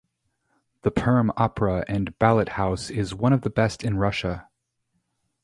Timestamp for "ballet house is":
2.17-3.13